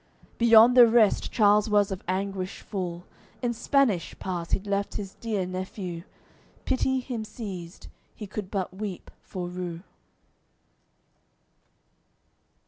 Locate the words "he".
8.15-8.25